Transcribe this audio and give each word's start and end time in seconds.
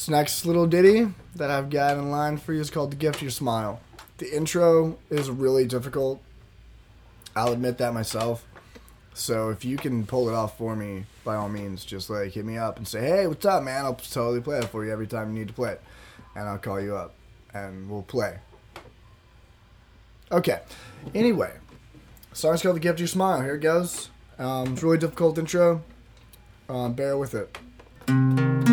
This 0.00 0.08
next 0.08 0.46
little 0.46 0.66
ditty 0.66 1.12
that 1.36 1.50
I've 1.50 1.68
got 1.68 1.98
in 1.98 2.10
line 2.10 2.38
for 2.38 2.54
you 2.54 2.60
is 2.62 2.70
called 2.70 2.90
The 2.90 2.96
Gift 2.96 3.16
of 3.16 3.22
Your 3.22 3.30
Smile. 3.30 3.82
The 4.16 4.34
intro 4.34 4.96
is 5.10 5.28
really 5.28 5.66
difficult. 5.66 6.22
I'll 7.36 7.52
admit 7.52 7.76
that 7.76 7.92
myself. 7.92 8.46
So 9.12 9.50
if 9.50 9.62
you 9.62 9.76
can 9.76 10.06
pull 10.06 10.30
it 10.30 10.34
off 10.34 10.56
for 10.56 10.74
me, 10.74 11.04
by 11.22 11.34
all 11.34 11.50
means, 11.50 11.84
just 11.84 12.08
like 12.08 12.32
hit 12.32 12.46
me 12.46 12.56
up 12.56 12.78
and 12.78 12.88
say, 12.88 13.00
"Hey, 13.00 13.26
what's 13.26 13.44
up, 13.44 13.62
man?" 13.62 13.84
I'll 13.84 13.94
totally 13.94 14.40
play 14.40 14.60
it 14.60 14.64
for 14.68 14.86
you 14.86 14.90
every 14.90 15.06
time 15.06 15.34
you 15.34 15.40
need 15.40 15.48
to 15.48 15.54
play 15.54 15.72
it, 15.72 15.82
and 16.34 16.48
I'll 16.48 16.56
call 16.56 16.80
you 16.80 16.96
up 16.96 17.12
and 17.52 17.90
we'll 17.90 18.00
play. 18.00 18.38
Okay. 20.32 20.60
Anyway, 21.14 21.52
song's 22.32 22.62
called 22.62 22.76
"The 22.76 22.80
Gift 22.80 22.94
of 22.94 23.00
Your 23.00 23.08
Smile." 23.08 23.42
Here 23.42 23.56
it 23.56 23.60
goes. 23.60 24.08
Um, 24.38 24.72
it's 24.72 24.82
really 24.82 24.96
difficult 24.96 25.36
intro. 25.36 25.82
Um, 26.70 26.94
bear 26.94 27.18
with 27.18 27.34
it. 27.34 28.69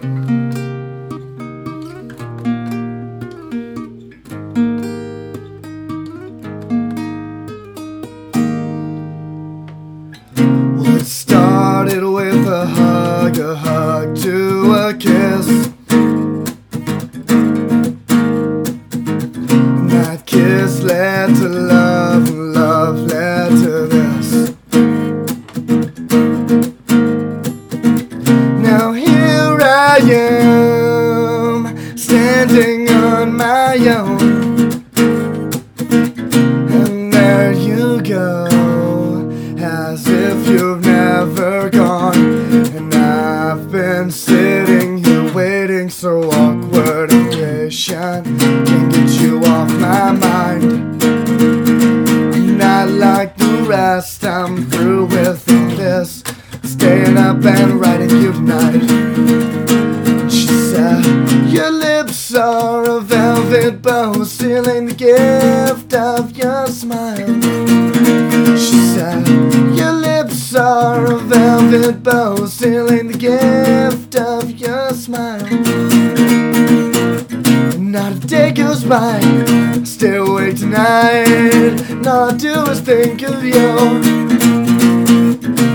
Well, 0.00 0.10
it 10.96 11.04
started 11.04 12.04
with 12.04 12.46
a 12.46 12.66
hug, 12.66 13.38
a 13.38 13.56
hug 13.56 14.16
to 14.18 14.72
a 14.72 14.94
kiss. 14.94 15.77
And 36.74 37.12
there 37.12 37.52
you 37.52 38.02
go, 38.02 38.46
as 39.56 40.04
if 40.08 40.48
you've 40.48 40.84
never 40.84 41.70
gone. 41.70 42.16
And 42.76 42.92
I've 42.92 43.70
been 43.70 44.10
sitting 44.10 45.04
here 45.04 45.32
waiting, 45.32 45.90
so 45.90 46.28
awkward 46.28 47.12
and 47.12 47.32
patient. 47.32 48.26
Can't 48.40 48.92
get 48.92 49.20
you 49.20 49.38
off 49.44 49.70
my 49.70 50.10
mind. 50.10 50.98
Not 52.58 52.88
like 52.88 53.36
the 53.36 53.64
rest, 53.68 54.24
I'm 54.24 54.68
through 54.70 55.06
with 55.06 55.48
all 55.52 55.68
this. 55.76 56.24
Staying 56.64 57.16
up 57.16 57.44
and 57.44 57.80
writing 57.80 58.10
you 58.10 58.32
tonight. 58.32 58.82
She 60.30 60.48
said, 60.48 61.04
Your 61.48 61.70
lips 61.70 62.34
are 62.34 62.84
a 62.84 63.00
velvet 63.48 63.80
bow, 63.80 64.24
sealing 64.24 64.86
the 64.86 64.94
gift 64.94 65.94
of 65.94 66.36
your 66.36 66.66
smile. 66.66 67.16
She 68.58 68.78
said, 68.92 69.26
Your 69.74 69.92
lips 69.92 70.54
are 70.54 71.14
a 71.14 71.18
velvet 71.18 72.02
bow, 72.02 72.44
sealing 72.44 73.08
the 73.08 73.18
gift 73.18 74.16
of 74.16 74.50
your 74.50 74.90
smile. 74.90 75.48
Not 77.78 78.12
a 78.12 78.26
day 78.26 78.52
goes 78.52 78.84
by, 78.84 79.18
I 79.18 79.82
stay 79.84 80.16
awake 80.16 80.58
tonight, 80.58 81.80
and 81.90 82.06
all 82.06 82.30
I 82.30 82.36
do 82.36 82.66
is 82.66 82.80
think 82.80 83.22
of 83.22 83.42
you. 83.42 84.02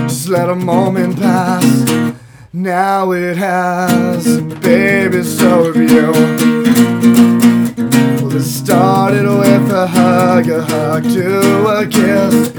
Just 0.06 0.28
let 0.28 0.48
a 0.48 0.54
moment 0.54 1.18
pass. 1.18 2.14
Now 2.52 3.10
it 3.10 3.36
has, 3.36 4.40
baby, 4.60 5.24
so 5.24 5.72
have 5.72 5.90
you. 5.90 6.53
Hug, 10.34 10.48
a 10.48 10.62
hug 10.64 11.04
to 11.04 11.66
a 11.66 11.86
kiss. 11.86 12.52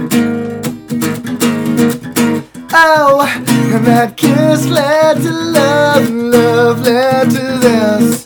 Oh, 2.71 3.27
and 3.73 3.85
that 3.85 4.15
kiss 4.15 4.67
led 4.67 5.17
to 5.17 5.31
love, 5.31 6.09
love 6.09 6.79
led 6.81 7.29
to 7.31 7.57
this, 7.65 8.25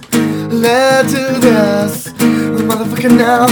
led 0.51 1.07
to 1.07 1.39
this. 1.39 2.09
Motherfucker, 2.69 3.09
now 3.17 3.47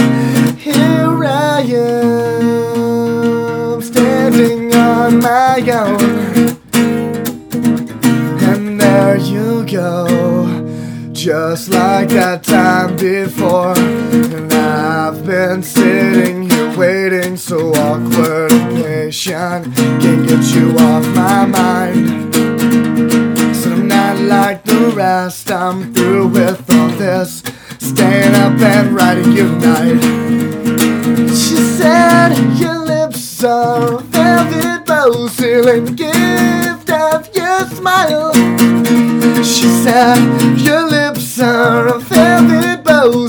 here 0.54 1.24
I 1.24 1.62
am, 1.62 3.82
standing 3.82 4.72
on 4.76 5.18
my 5.18 5.58
own. 5.82 6.00
And 8.50 8.80
there 8.80 9.16
you 9.16 9.64
go, 9.66 10.06
just 11.12 11.70
like 11.70 12.10
that 12.10 12.44
time 12.44 12.96
before. 12.96 13.74
Been 15.28 15.62
sitting 15.62 16.48
here 16.48 16.74
waiting, 16.78 17.36
so 17.36 17.70
awkward 17.74 18.50
and 18.50 18.82
patient. 18.82 19.76
Can't 19.76 20.26
get 20.26 20.42
you 20.54 20.70
off 20.78 21.06
my 21.14 21.44
mind. 21.44 22.34
So 23.54 23.72
I'm 23.72 23.86
not 23.86 24.18
like 24.20 24.64
the 24.64 24.90
rest, 24.96 25.50
I'm 25.50 25.92
through 25.92 26.28
with 26.28 26.64
all 26.72 26.88
this. 26.96 27.42
Staying 27.78 28.34
up 28.36 28.58
and 28.58 28.94
writing 28.96 29.32
you 29.32 29.48
tonight. 29.60 30.00
She 31.28 31.56
said, 31.76 32.34
Your 32.58 32.78
lips 32.78 33.44
are 33.44 33.98
velvet 33.98 34.86
bow, 34.86 35.26
sealing 35.26 35.84
the 35.84 35.92
gift 35.92 36.90
of 36.90 37.28
your 37.36 37.66
smile. 37.76 38.32
She 39.44 39.66
said, 39.84 40.58
Your 40.58 40.88
lips 40.88 41.38
are 41.38 41.96
a 41.96 41.98
velvet 41.98 42.82
bow, 42.82 43.28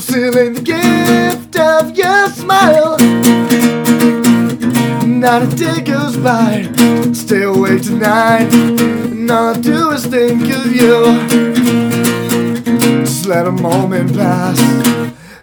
stay 7.15 7.43
awake 7.43 7.81
tonight, 7.81 8.53
and 8.53 9.31
all 9.31 9.55
I 9.55 9.59
do 9.61 9.91
is 9.91 10.05
think 10.05 10.41
of 10.53 10.65
you. 10.65 11.05
Just 13.05 13.25
let 13.25 13.47
a 13.47 13.51
moment 13.51 14.13
pass. 14.13 14.59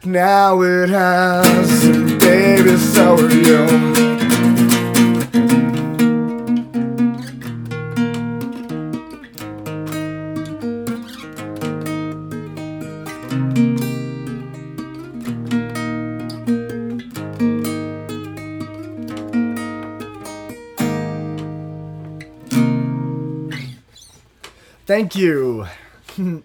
Now 0.05 0.61
it 0.61 0.91
has, 0.91 1.85
and 1.85 2.21
baby, 2.21 2.77
so 2.77 3.17
are 3.17 3.31
you. 3.33 4.16
Thank 24.87 25.17
you. 25.17 25.67
it 26.17 26.43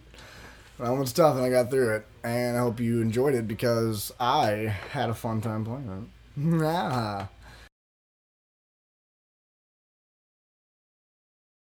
was 0.79 1.13
tough 1.13 1.35
and 1.35 1.45
I 1.45 1.49
got 1.49 1.69
through 1.69 1.95
it. 1.95 2.07
And 2.23 2.57
I 2.57 2.61
hope 2.61 2.79
you 2.79 3.01
enjoyed 3.01 3.35
it 3.35 3.47
because 3.47 4.11
I 4.19 4.75
had 4.91 5.09
a 5.09 5.13
fun 5.13 5.41
time 5.41 5.63
playing 5.65 6.09
it. 6.37 6.61
Ah. 6.63 7.27